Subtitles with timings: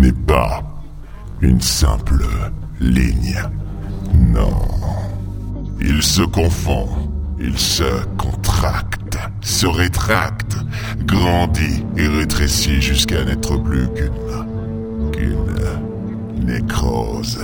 [0.00, 0.62] n'est pas
[1.40, 2.24] une simple
[2.80, 3.40] ligne.
[4.32, 4.56] Non.
[5.80, 6.88] Il se confond,
[7.38, 10.56] il se contracte, se rétracte,
[11.04, 15.10] grandit et rétrécit jusqu'à n'être plus qu'une...
[15.12, 17.40] qu'une nécrose.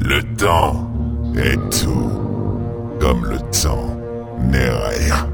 [0.00, 0.90] Le temps
[1.36, 2.10] est tout,
[3.00, 3.96] comme le temps
[4.50, 5.28] n'est rien.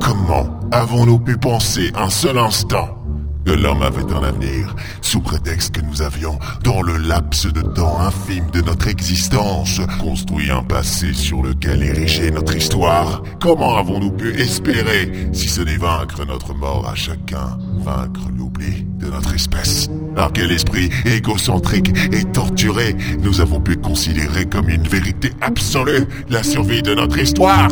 [0.00, 3.03] Comment avons-nous pu penser un seul instant
[3.44, 8.00] que l'homme avait un avenir, sous prétexte que nous avions, dans le laps de temps
[8.00, 13.22] infime de notre existence, construit un passé sur lequel ériger notre histoire.
[13.40, 19.06] Comment avons-nous pu espérer, si ce n'est vaincre notre mort à chacun, vaincre l'oubli de
[19.06, 19.88] notre espèce?
[20.14, 26.42] Par quel esprit égocentrique et torturé nous avons pu considérer comme une vérité absolue la
[26.42, 27.70] survie de notre histoire?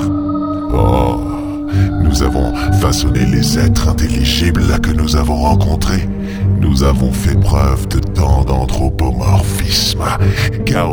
[0.75, 1.42] Oh
[2.13, 6.07] nous avons façonné les êtres intelligibles que nous avons rencontrés.
[6.61, 10.05] Nous avons fait preuve de tant d'anthropomorphisme.
[10.67, 10.91] Car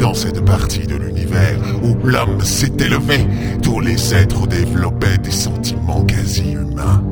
[0.00, 3.26] dans cette partie de l'univers où l'homme s'est élevé,
[3.62, 7.04] tous les êtres développaient des sentiments quasi humains.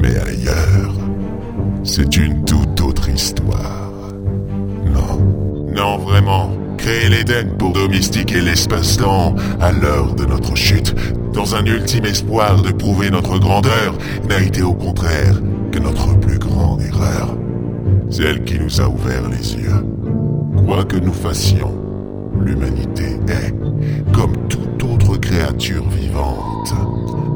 [0.00, 0.94] Mais ailleurs,
[1.82, 3.90] c'est une toute autre histoire.
[4.84, 5.18] Non,
[5.74, 6.52] non vraiment.
[6.78, 10.94] Créer l'Éden pour domestiquer l'espace-temps à l'heure de notre chute
[11.36, 13.94] dans un ultime espoir de prouver notre grandeur,
[14.26, 15.34] n'a été au contraire
[15.70, 17.36] que notre plus grande erreur.
[18.08, 19.84] Celle qui nous a ouvert les yeux.
[20.64, 21.74] Quoi que nous fassions,
[22.42, 23.54] l'humanité est,
[24.12, 26.72] comme toute autre créature vivante,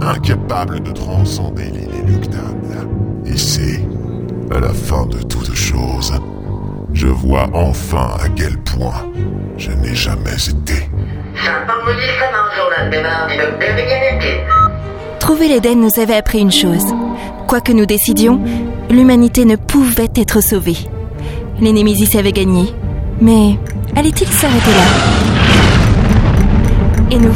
[0.01, 2.89] incapable de transcender l'inéluctable.
[3.27, 3.81] Ici,
[4.51, 6.15] à la fin de toute chose,
[6.95, 9.07] je vois enfin à quel point
[9.59, 10.90] je n'ai jamais été.
[15.19, 16.87] Trouver l'Éden nous avait appris une chose.
[17.47, 18.41] Quoi que nous décidions,
[18.91, 20.77] l'humanité ne pouvait être sauvée.
[21.61, 22.75] Les Némésis avaient gagné.
[23.21, 23.59] Mais
[23.97, 24.87] allait-il s'arrêter là?
[27.11, 27.35] Et nous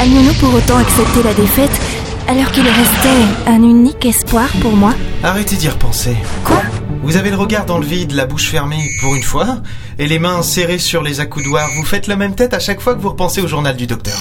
[0.00, 1.80] Allions-nous pour autant accepter la défaite
[2.28, 4.92] alors qu'il restait un unique espoir pour moi?
[5.22, 6.16] Arrêtez d'y repenser.
[6.44, 6.60] Quoi?
[7.06, 9.58] Vous avez le regard dans le vide, la bouche fermée, pour une fois,
[10.00, 11.68] et les mains serrées sur les accoudoirs.
[11.76, 14.18] Vous faites la même tête à chaque fois que vous repensez au journal du docteur.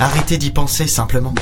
[0.00, 1.32] Arrêtez d'y penser simplement.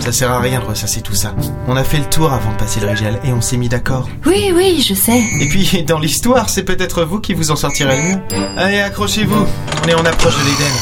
[0.00, 1.36] Ça sert à rien de ressasser tout ça.
[1.68, 4.08] On a fait le tour avant de passer le rigel et on s'est mis d'accord.
[4.26, 5.22] Oui, oui, je sais.
[5.40, 8.18] Et puis, dans l'histoire, c'est peut-être vous qui vous en sortirez le mieux.
[8.56, 9.46] Allez, accrochez-vous.
[9.84, 10.74] On est en approche de l'Éden.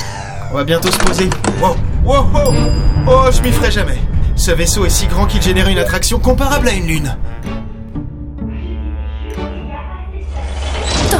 [0.51, 1.29] On va bientôt se poser.
[1.61, 1.77] Wow,
[2.07, 2.55] wow, wow.
[3.07, 3.99] Oh, je m'y ferai jamais.
[4.35, 7.17] Ce vaisseau est si grand qu'il génère une attraction comparable à une lune.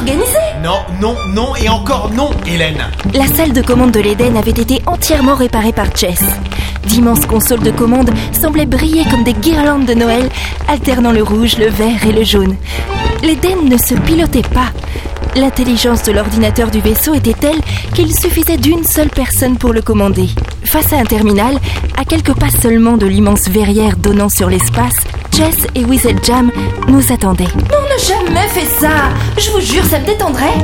[0.07, 2.81] Organisé Non, non, non et encore non, Hélène.
[3.13, 6.23] La salle de commande de l'Éden avait été entièrement réparée par Chess.
[6.87, 10.29] D'immenses consoles de commande semblaient briller comme des guirlandes de Noël,
[10.69, 12.55] alternant le rouge, le vert et le jaune.
[13.25, 14.71] L'Éden ne se pilotait pas.
[15.35, 17.61] L'intelligence de l'ordinateur du vaisseau était telle
[17.93, 20.29] qu'il suffisait d'une seule personne pour le commander.
[20.63, 21.59] Face à un terminal,
[21.99, 24.95] à quelques pas seulement de l'immense verrière donnant sur l'espace,
[25.37, 26.51] Jess et Weasel Jam
[26.89, 27.45] nous attendaient.
[27.45, 28.89] Non, on n'a jamais fait ça
[29.37, 30.55] Je vous jure, ça me détendrait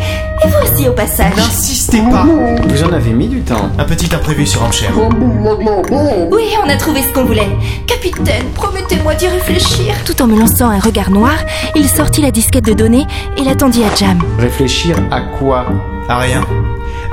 [0.43, 2.25] Et vous aussi au passage N'insistez pas.
[2.67, 3.69] Vous en avez mis du temps.
[3.79, 4.89] Un petit imprévu sur Amcher.
[4.97, 7.51] Oui, on a trouvé ce qu'on voulait.
[7.87, 9.95] Capitaine, promettez-moi d'y réfléchir.
[10.07, 11.37] Tout en me lançant un regard noir,
[11.75, 13.07] il sortit la disquette de données
[13.37, 14.19] et l'attendit à Jam.
[14.39, 15.67] Réfléchir à quoi?
[16.09, 16.47] À rien.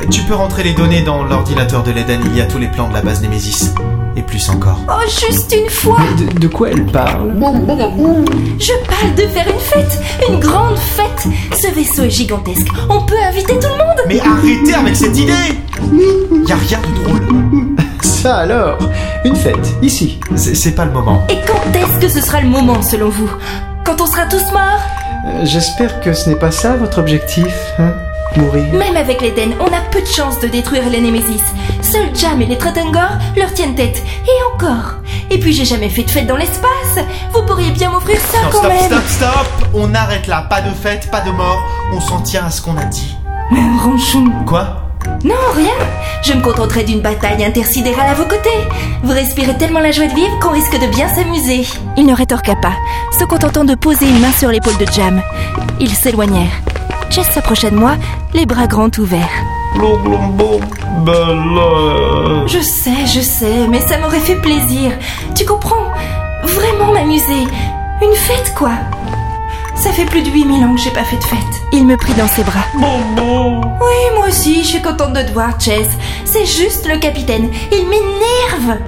[0.10, 2.88] Tu peux rentrer les données dans l'ordinateur de l'Eden, il y a tous les plans
[2.88, 3.74] de la base Nemesis.
[4.20, 4.80] Et plus encore.
[4.90, 7.32] Oh, juste une fois de, de quoi elle parle?
[8.60, 11.26] Je parle de faire une fête Une grande fête
[11.58, 12.68] Ce vaisseau est gigantesque.
[12.90, 15.32] On peut inviter tout le monde Mais arrêtez avec cette idée
[16.46, 17.22] Y a rien de drôle.
[18.02, 18.78] Ça alors
[19.24, 20.20] Une fête, ici.
[20.36, 21.26] C'est c'est pas le moment.
[21.30, 23.30] Et quand est-ce que ce sera le moment, selon vous?
[23.86, 24.82] Quand on sera tous morts?
[25.28, 27.94] Euh, J'espère que ce n'est pas ça votre objectif, hein?
[28.38, 28.74] Mourir.
[28.74, 31.42] Même avec l'Eden, on a peu de chances de détruire les Némésis.
[31.82, 34.04] Seuls Jam et les Tretengor leur tiennent tête.
[34.26, 34.96] Et encore.
[35.32, 37.04] Et puis j'ai jamais fait de fête dans l'espace.
[37.34, 38.86] Vous pourriez bien m'offrir ça Non, quand stop, même.
[38.86, 40.46] stop, stop On arrête là.
[40.50, 41.60] Pas de fête, pas de mort.
[41.94, 43.16] On s'en tient à ce qu'on a dit.
[43.52, 44.26] Mais Ronchon.
[44.46, 44.84] Quoi?
[45.24, 45.74] Non, rien.
[46.24, 48.50] Je me contenterai d'une bataille intersidérale à vos côtés.
[49.04, 51.66] Vous respirez tellement la joie de vivre qu'on risque de bien s'amuser.
[51.98, 52.74] Il ne rétorqua pas,
[53.18, 55.22] se contentant de poser une main sur l'épaule de Jam.
[55.80, 56.62] Ils s'éloignèrent.
[57.10, 57.96] Jess s'approcha de moi,
[58.34, 59.44] les bras grands ouverts.
[62.48, 64.92] Je sais, je sais, mais ça m'aurait fait plaisir.
[65.36, 65.88] Tu comprends?
[66.44, 67.48] Vraiment m'amuser.
[68.02, 68.72] Une fête, quoi.
[69.76, 71.40] Ça fait plus de 8000 ans que j'ai pas fait de fête.
[71.72, 72.66] Il me prit dans ses bras.
[73.82, 75.88] Oui, moi aussi, je suis contente de te voir, Chess.
[76.26, 77.50] C'est juste le capitaine.
[77.72, 78.80] Il m'énerve.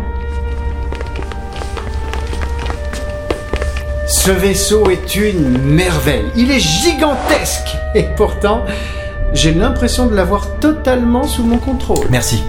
[4.11, 6.25] Ce vaisseau est une merveille.
[6.35, 7.77] Il est gigantesque.
[7.95, 8.65] Et pourtant,
[9.33, 12.07] j'ai l'impression de l'avoir totalement sous mon contrôle.
[12.09, 12.43] Merci.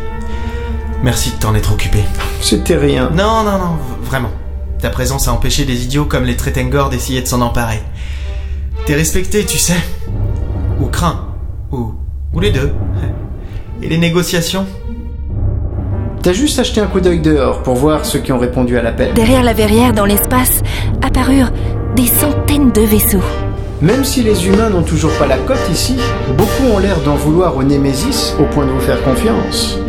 [1.05, 2.00] Merci de t'en être occupé.
[2.41, 3.11] C'était rien.
[3.11, 4.32] Non, non, non, vraiment.
[4.81, 7.81] Ta présence a empêché des idiots comme les Tretengor d'essayer de s'en emparer.
[8.85, 9.81] T'es respecté, tu sais.
[10.81, 11.29] Ou craint.
[11.70, 11.94] Ou,
[12.32, 12.73] ou les deux.
[13.82, 14.67] Et les négociations?
[16.23, 19.13] T'as juste acheté un coup d'œil dehors pour voir ceux qui ont répondu à l'appel.
[19.13, 20.63] Derrière la verrière, dans l'espace,
[21.03, 21.51] apparurent
[21.97, 23.25] des centaines de vaisseaux.
[23.81, 25.97] Même si les humains n'ont toujours pas la cote ici,
[26.39, 29.81] beaucoup ont l'air d'en vouloir au Némésis au point de vous faire confiance.